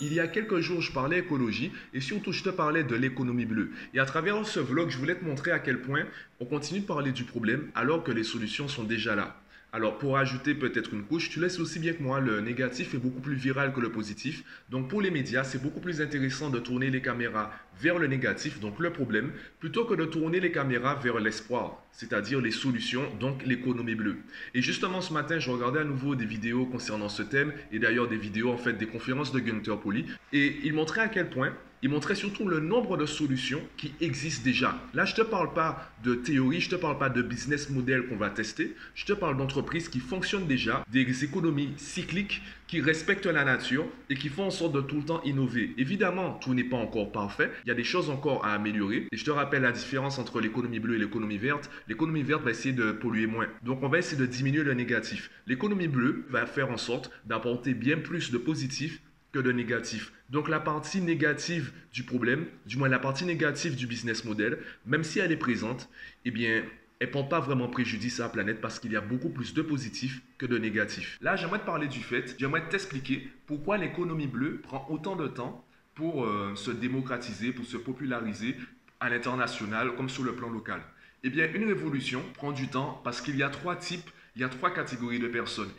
[0.00, 3.44] Il y a quelques jours, je parlais écologie et surtout, je te parlais de l'économie
[3.44, 3.70] bleue.
[3.92, 6.04] Et à travers ce vlog, je voulais te montrer à quel point
[6.40, 9.40] on continue de parler du problème alors que les solutions sont déjà là.
[9.70, 12.98] Alors, pour ajouter peut-être une couche, tu laisses aussi bien que moi, le négatif est
[12.98, 14.42] beaucoup plus viral que le positif.
[14.70, 18.60] Donc, pour les médias, c'est beaucoup plus intéressant de tourner les caméras vers le négatif,
[18.60, 23.44] donc le problème, plutôt que de tourner les caméras vers l'espoir, c'est-à-dire les solutions, donc
[23.44, 24.16] l'économie bleue.
[24.54, 28.08] Et justement, ce matin, je regardais à nouveau des vidéos concernant ce thème, et d'ailleurs
[28.08, 31.52] des vidéos, en fait, des conférences de Gunther Poli, et il montrait à quel point
[31.82, 34.80] il montrait surtout le nombre de solutions qui existent déjà.
[34.94, 37.70] Là, je ne te parle pas de théorie, je ne te parle pas de business
[37.70, 42.80] model qu'on va tester, je te parle d'entreprises qui fonctionnent déjà, des économies cycliques qui
[42.80, 45.72] respectent la nature et qui font en sorte de tout le temps innover.
[45.78, 49.08] Évidemment, tout n'est pas encore parfait, il y a des choses encore à améliorer.
[49.12, 51.68] Et je te rappelle la différence entre l'économie bleue et l'économie verte.
[51.86, 53.46] L'économie verte va essayer de polluer moins.
[53.62, 55.30] Donc on va essayer de diminuer le négatif.
[55.46, 60.14] L'économie bleue va faire en sorte d'apporter bien plus de positif que de négatif.
[60.30, 65.04] Donc la partie négative du problème, du moins la partie négative du business model, même
[65.04, 65.90] si elle est présente,
[66.24, 66.62] eh bien,
[67.00, 69.52] elle ne porte pas vraiment préjudice à la planète parce qu'il y a beaucoup plus
[69.52, 71.18] de positifs que de négatifs.
[71.20, 75.67] Là, j'aimerais te parler du fait, j'aimerais t'expliquer pourquoi l'économie bleue prend autant de temps
[75.98, 78.56] pour euh, se démocratiser, pour se populariser
[79.00, 80.80] à l'international comme sur le plan local.
[81.24, 84.44] Eh bien, une révolution prend du temps parce qu'il y a trois types, il y
[84.44, 85.72] a trois catégories de personnes.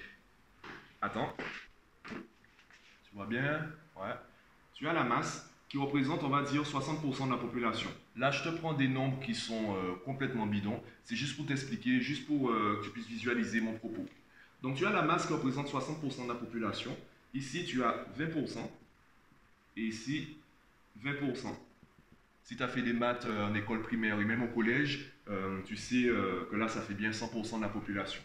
[1.02, 1.34] Attends,
[2.10, 3.66] tu vois bien?
[3.96, 4.14] Ouais.
[4.74, 7.90] Tu as la masse qui représente, on va dire, 60% de la population.
[8.18, 10.84] Là, je te prends des nombres qui sont euh, complètement bidons.
[11.06, 14.06] C'est juste pour t'expliquer, juste pour euh, que tu puisses visualiser mon propos.
[14.62, 16.94] Donc, tu as la masse qui représente 60% de la population.
[17.34, 18.58] Ici, tu as 20%.
[19.80, 20.36] Et ici,
[21.06, 21.56] 20%.
[22.44, 25.12] Si tu as fait des maths euh, en école primaire et même au collège,
[25.66, 26.10] tu sais
[26.50, 28.20] que là, ça fait bien 100% de la population.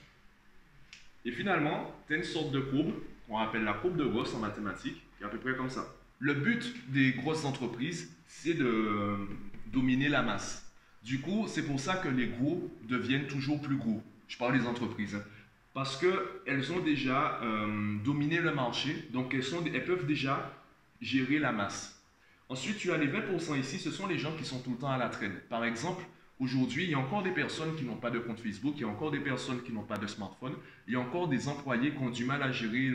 [1.26, 2.94] Et finalement, tu as une sorte de courbe
[3.28, 5.86] qu'on appelle la courbe de Gauss en mathématiques, qui est à peu près comme ça.
[6.18, 9.18] Le but des grosses entreprises, c'est de
[9.66, 10.72] dominer la masse.
[11.04, 14.02] Du coup, c'est pour ça que les gros deviennent toujours plus gros.
[14.26, 15.14] Je parle des entreprises.
[15.14, 15.22] Hein.
[15.74, 20.50] Parce qu'elles ont déjà euh, dominé le marché, donc elles, sont, elles peuvent déjà
[21.00, 22.02] gérer la masse.
[22.48, 24.90] Ensuite, tu as les 20% ici, ce sont les gens qui sont tout le temps
[24.90, 25.40] à la traîne.
[25.48, 26.04] Par exemple,
[26.40, 28.84] Aujourd'hui, il y a encore des personnes qui n'ont pas de compte Facebook, il y
[28.84, 30.54] a encore des personnes qui n'ont pas de smartphone,
[30.88, 32.90] il y a encore des employés qui ont du mal à gérer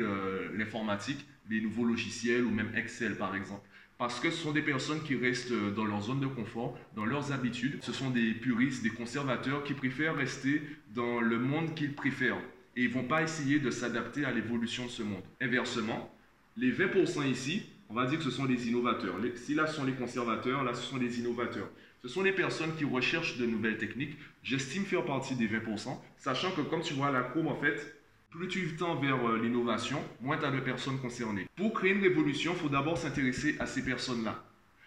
[0.55, 3.65] l'informatique, les nouveaux logiciels ou même Excel par exemple.
[3.97, 7.31] Parce que ce sont des personnes qui restent dans leur zone de confort, dans leurs
[7.31, 7.79] habitudes.
[7.81, 10.61] Ce sont des puristes, des conservateurs qui préfèrent rester
[10.93, 12.39] dans le monde qu'ils préfèrent.
[12.75, 15.23] Et ils ne vont pas essayer de s'adapter à l'évolution de ce monde.
[15.41, 16.13] Inversement,
[16.55, 19.15] les 20% ici, on va dire que ce sont des innovateurs.
[19.35, 21.69] Si là, ce sont les conservateurs, là, ce sont les innovateurs.
[22.01, 24.17] Ce sont les personnes qui recherchent de nouvelles techniques.
[24.43, 28.47] J'estime faire partie des 20%, sachant que comme tu vois la courbe, en fait, plus
[28.47, 31.47] tu tends vers euh, l'innovation, moins tu as de personnes concernées.
[31.55, 34.43] Pour créer une révolution, il faut d'abord s'intéresser à ces personnes-là.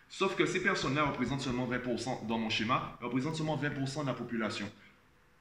[0.08, 4.14] Sauf que ces personnes-là représentent seulement 20% dans mon schéma, représentent seulement 20% de la
[4.14, 4.70] population.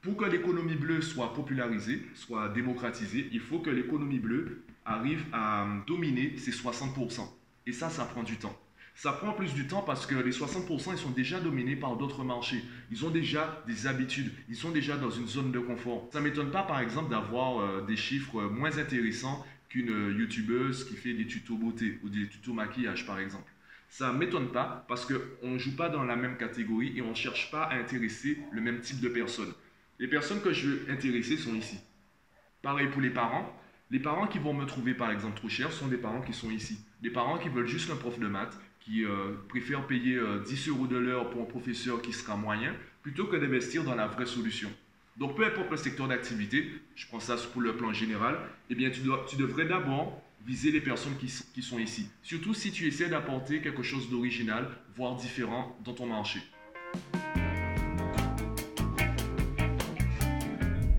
[0.02, 5.68] Pour que l'économie bleue soit popularisée, soit démocratisée, il faut que l'économie bleue arrive à
[5.86, 7.22] dominer ces 60%.
[7.68, 8.58] Et ça, ça prend du temps.
[8.96, 12.24] Ça prend plus du temps parce que les 60%, ils sont déjà dominés par d'autres
[12.24, 12.64] marchés.
[12.92, 14.32] Ils ont déjà des habitudes.
[14.50, 16.10] Ils sont déjà dans une zone de confort.
[16.12, 20.84] Ça ne m'étonne pas, par exemple, d'avoir euh, des chiffres moins intéressants qu'une euh, youtubeuse
[20.84, 23.50] qui fait des tutos beauté ou des tutos maquillage, par exemple.
[23.90, 27.10] Ça ne m'étonne pas parce qu'on ne joue pas dans la même catégorie et on
[27.10, 29.54] ne cherche pas à intéresser le même type de personnes.
[30.00, 31.78] Les personnes que je veux intéresser sont ici.
[32.62, 33.54] Pareil pour les parents.
[33.92, 36.50] Les parents qui vont me trouver par exemple trop cher sont des parents qui sont
[36.50, 36.80] ici.
[37.02, 40.72] Des parents qui veulent juste un prof de maths, qui euh, préfèrent payer 10 euh,
[40.72, 44.26] euros de l'heure pour un professeur qui sera moyen, plutôt que d'investir dans la vraie
[44.26, 44.70] solution.
[45.18, 48.38] Donc peu importe le secteur d'activité, je prends ça pour le plan général,
[48.70, 49.02] eh bien tu,
[49.38, 52.08] devrais d'abord viser les personnes qui, qui sont ici.
[52.24, 56.40] Surtout si tu essaies d'apporter quelque chose d'original, voire différent dans ton marché.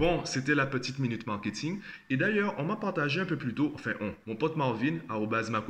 [0.02, 1.78] Bon, c'était la petite minute marketing.
[2.10, 4.98] Et d'ailleurs, on m'a partagé un peu plus tôt, enfin on, mon pote Marvin,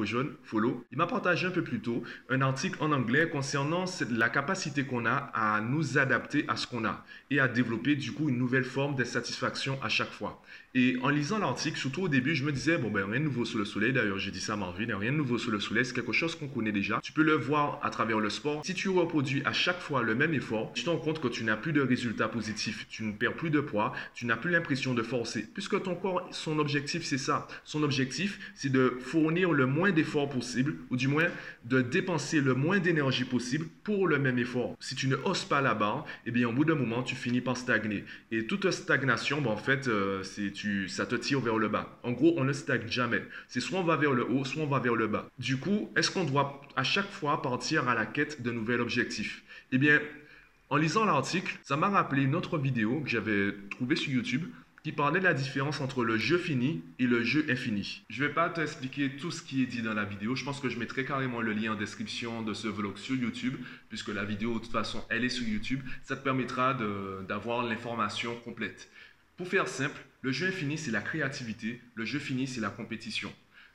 [0.05, 4.31] jaune, follow, il m'a partagé un peu plus tôt un article en anglais concernant la
[4.31, 8.31] capacité qu'on a à nous adapter à ce qu'on a et à développer du coup
[8.31, 10.43] une nouvelle forme de satisfaction à chaque fois.
[10.75, 13.45] Et en lisant l'article, surtout au début, je me disais, bon ben rien de nouveau
[13.45, 15.85] sous le soleil, d'ailleurs j'ai dit ça à Marvin, rien de nouveau sous le soleil,
[15.85, 17.01] c'est quelque chose qu'on connaît déjà.
[17.03, 18.65] Tu peux le voir à travers le sport.
[18.65, 21.45] Si tu reproduis à chaque fois le même effort, tu te rends compte que tu
[21.45, 23.93] n'as plus de résultats positifs, tu ne perds plus de poids,
[24.27, 25.47] n'as plus l'impression de forcer.
[25.53, 27.49] Puisque ton corps, son objectif, c'est ça.
[27.65, 31.29] Son objectif, c'est de fournir le moins d'efforts possible, ou du moins
[31.65, 34.77] de dépenser le moins d'énergie possible pour le même effort.
[34.81, 37.41] Si tu ne hausses pas la barre, eh bien, au bout d'un moment, tu finis
[37.41, 38.05] par stagner.
[38.31, 41.99] Et toute stagnation, ben, en fait, euh, c'est tu, ça te tire vers le bas.
[42.03, 43.23] En gros, on ne stagne jamais.
[43.49, 45.29] C'est soit on va vers le haut, soit on va vers le bas.
[45.39, 49.43] Du coup, est-ce qu'on doit à chaque fois partir à la quête de nouvel objectif?
[49.73, 50.01] Eh bien,
[50.73, 54.47] en lisant l'article, ça m'a rappelé une autre vidéo que j'avais trouvée sur YouTube
[54.83, 58.07] qui parlait de la différence entre le jeu fini et le jeu infini.
[58.09, 60.35] Je ne vais pas t'expliquer tout ce qui est dit dans la vidéo.
[60.35, 63.57] Je pense que je mettrai carrément le lien en description de ce vlog sur YouTube,
[63.91, 65.83] puisque la vidéo, de toute façon, elle est sur YouTube.
[66.05, 66.73] Ça te permettra
[67.29, 68.91] d'avoir l'information complète.
[69.37, 71.83] Pour faire simple, le jeu infini, c'est la créativité.
[71.97, 73.31] Le jeu fini, c'est la compétition.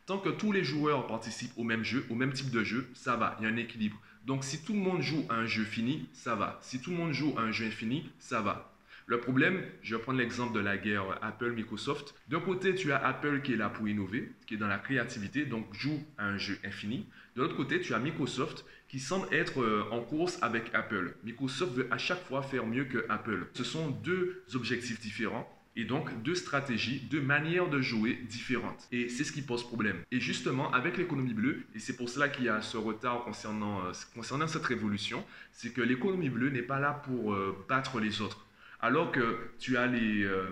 [0.07, 3.17] Tant que tous les joueurs participent au même jeu, au même type de jeu, ça
[3.17, 4.01] va, il y a un équilibre.
[4.27, 6.59] Donc si tout le monde joue à un jeu fini, ça va.
[6.61, 8.73] Si tout le monde joue à un jeu infini, ça va.
[9.05, 12.13] Le problème, je vais prendre l'exemple de la guerre Apple-Microsoft.
[12.27, 15.45] D'un côté, tu as Apple qui est là pour innover, qui est dans la créativité,
[15.45, 17.07] donc joue à un jeu infini.
[17.37, 21.15] De l'autre côté, tu as Microsoft qui semble être euh, en course avec Apple.
[21.23, 23.47] Microsoft veut à chaque fois faire mieux que Apple.
[23.53, 28.87] Ce sont deux objectifs différents et donc deux stratégies, deux manières de jouer différentes.
[28.91, 29.97] Et c'est ce qui pose problème.
[30.11, 33.85] Et justement, avec l'économie bleue, et c'est pour cela qu'il y a ce retard concernant,
[33.85, 38.21] euh, concernant cette révolution, c'est que l'économie bleue n'est pas là pour euh, battre les
[38.21, 38.43] autres.
[38.79, 40.49] Alors que tu as les, euh,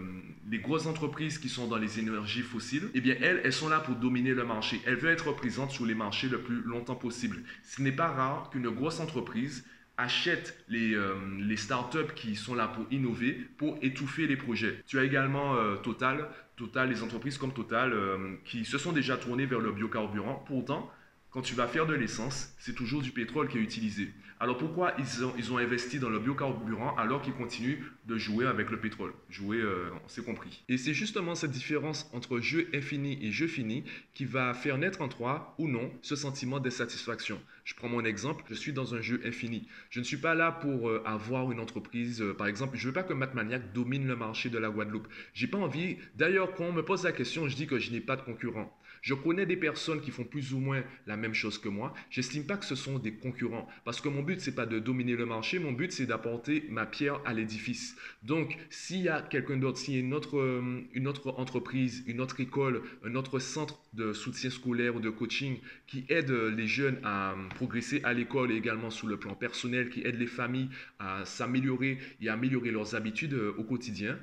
[0.49, 3.79] les, grosses entreprises qui sont dans les énergies fossiles, eh bien elles, elles sont là
[3.79, 4.81] pour dominer le marché.
[4.85, 7.37] Elles veulent être présentes sur les marchés le plus longtemps possible.
[7.63, 9.63] Ce n'est pas rare qu'une grosse entreprise
[9.97, 14.83] achète les, euh, les startups qui sont là pour innover, pour étouffer les projets.
[14.85, 19.17] Tu as également euh, Total, Total, les entreprises comme Total euh, qui se sont déjà
[19.17, 20.43] tournées vers le biocarburant.
[20.47, 20.89] Pourtant,
[21.35, 24.09] quand tu vas faire de l'essence, c'est toujours du pétrole qui est utilisé.
[24.39, 28.79] Alors pourquoi ils ont, investi dans le biocarburant alors qu'ils continuent de jouer avec le
[28.79, 29.11] pétrole?
[29.29, 30.63] Jouer, euh, on s'est compris.
[30.69, 33.83] Et c'est justement cette différence entre jeu infini et jeu fini
[34.13, 37.41] qui va faire naître en toi ou non ce sentiment d'insatisfaction.
[37.65, 39.67] Je prends mon exemple, je suis dans un jeu infini.
[39.89, 42.87] Je ne suis pas là pour euh, avoir une entreprise, euh, par exemple, je ne
[42.87, 45.09] veux pas que Mathmaniac domine le marché de la Guadeloupe.
[45.33, 47.99] J'ai pas envie, d'ailleurs quand on me pose la question, je dis que je n'ai
[47.99, 48.73] pas de concurrent.
[49.05, 51.93] Je connais des personnes qui font plus ou moins la même chose que moi.
[52.09, 55.15] J'estime pas que ce sont des concurrents parce que mon but c'est pas de dominer
[55.15, 57.95] le marché, mon but c'est d'apporter ma pierre à l'édifice.
[58.23, 62.03] Donc s'il y a quelqu'un d'autre, s'il y a une autre, euh, une autre entreprise,
[62.07, 66.65] une autre école, un autre centre de soutien scolaire ou de coaching qui aide les
[66.65, 70.69] jeunes à progresser à l'école et également sur le plan personnel, qui aide les familles
[70.97, 74.17] à s'améliorer et à améliorer leurs habitudes euh, au quotidien,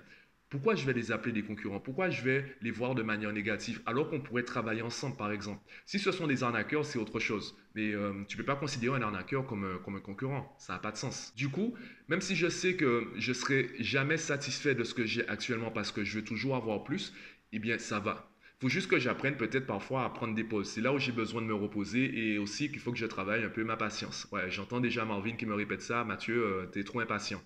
[0.53, 1.81] pourquoi je vais les appeler des concurrents?
[1.81, 5.63] Pourquoi je vais les voir de manière négative alors qu'on pourrait travailler ensemble, par exemple?
[5.87, 7.57] Si ce sont des arnaqueurs, c'est autre chose.
[7.75, 10.55] Mais euh, tu ne peux pas considérer un arnaqueur comme, euh, un concurrent.
[10.59, 11.33] Ça n'a pas de sens.
[11.37, 11.73] Du coup,
[12.09, 15.71] même si je sais que je ne serai jamais satisfait de ce que j'ai actuellement
[15.71, 17.15] parce que je veux toujours avoir plus,
[17.53, 18.31] eh bien, ça va.
[18.59, 20.69] Il faut juste que j'apprenne peut-être parfois à prendre des pauses.
[20.69, 23.43] C'est là où j'ai besoin de me reposer et aussi qu'il faut que je travaille
[23.43, 24.29] un peu ma patience.
[24.31, 26.05] Ouais, j'entends déjà Marvin qui me répète ça.
[26.05, 27.41] Mathieu, euh, tu es trop impatient.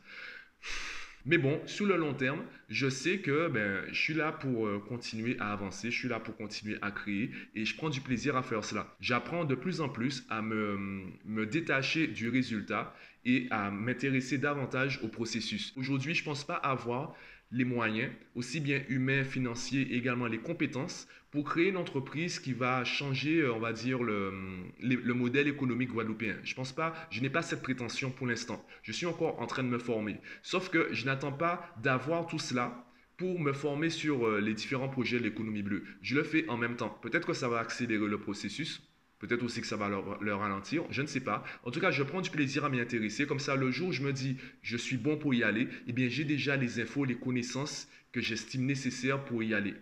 [1.29, 4.79] Mais bon, sur le long terme, je sais que ben, je suis là pour euh,
[4.79, 8.37] continuer à avancer, je suis là pour continuer à créer et je prends du plaisir
[8.37, 8.95] à faire cela.
[9.01, 10.79] J'apprends de plus en plus à me,
[11.25, 12.95] me détacher du résultat
[13.25, 15.73] et à m'intéresser davantage au processus.
[15.77, 17.17] Aujourd'hui, je ne pense pas avoir
[17.51, 22.85] les moyens, aussi bien humains, financiers, également les compétences, pour créer une entreprise qui va
[22.85, 24.33] changer, euh, on va dire, le,
[24.81, 26.37] le modèle économique guadeloupéen.
[26.45, 28.65] Je pense pas, je n'ai pas cette prétention pour l'instant.
[28.83, 30.21] Je suis encore en train de me former.
[30.43, 34.89] Sauf que je n'attends pas d'avoir tout cela pour me former sur euh, les différents
[34.89, 35.85] projets de l'économie bleue.
[36.03, 36.99] Je le fais en même temps.
[37.03, 38.83] Peut-être que ça va accélérer le processus,
[39.27, 41.45] Peut-être aussi que ça va leur, ralentir, je ne sais pas.
[41.65, 43.27] En tout cas, je prends du plaisir à m'y intéresser.
[43.27, 45.93] Comme ça, le jour où je me dis, je suis bon pour y aller, eh
[45.93, 49.75] bien, j'ai déjà les infos, les connaissances que j'estime nécessaires pour y aller.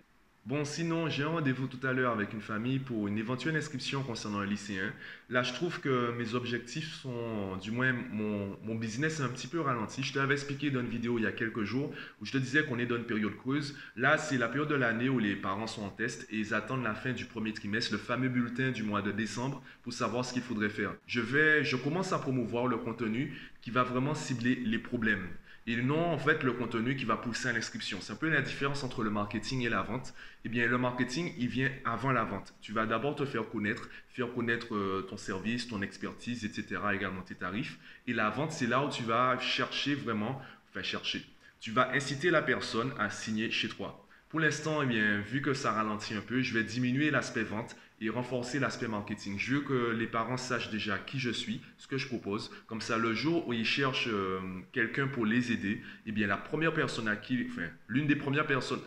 [0.47, 4.03] Bon, sinon, j'ai un rendez-vous tout à l'heure avec une famille pour une éventuelle inscription
[4.03, 4.93] concernant un lycéen.
[5.31, 9.63] Là, je trouve que mes objectifs sont, du moins, mon, business est un petit peu
[9.63, 10.03] ralenti.
[10.03, 12.37] Je te l'avais expliqué dans une vidéo il y a quelques jours où je te
[12.37, 13.75] disais qu'on est dans une période creuse.
[13.97, 16.85] Là, c'est la période de l'année où les parents sont en test et ils attendent
[16.85, 20.35] la fin du premier trimestre, le fameux bulletin du mois de décembre, pour savoir ce
[20.35, 20.93] qu'il faudrait faire.
[21.07, 25.27] Je vais, je commence à promouvoir le contenu qui va vraiment cibler les problèmes
[25.67, 27.99] et non en fait le contenu qui va pousser à l'inscription.
[28.01, 30.15] C'est un peu la différence entre le marketing et la vente.
[30.45, 32.55] Eh bien, le marketing, il vient avant la vente.
[32.61, 37.23] Tu vas d'abord te faire connaître, faire connaître euh, ton service, ton expertise, etc., également
[37.23, 37.79] tes tarifs.
[38.07, 41.25] Et la vente, c'est là où tu vas chercher vraiment, enfin chercher.
[41.61, 44.07] Tu vas inciter la personne à signer chez toi.
[44.29, 47.77] Pour l'instant, eh bien, vu que ça ralentit un peu, je vais diminuer l'aspect vente
[48.01, 49.39] et renforcer l'aspect marketing.
[49.39, 52.51] Je veux que les parents sachent déjà qui je suis, ce que je propose.
[52.67, 54.41] Comme ça, le jour où ils cherchent euh,
[54.73, 58.47] quelqu'un pour les aider, eh bien, la première personne à qui, enfin, l'une des premières
[58.47, 58.83] personnes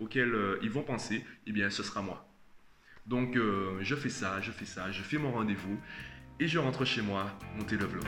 [0.00, 2.28] auxquelles euh, ils vont penser, eh bien, ce sera moi.
[3.06, 5.78] Donc, euh, je fais ça, je fais ça, je fais mon rendez-vous
[6.40, 8.04] et je rentre chez moi monter le vlog.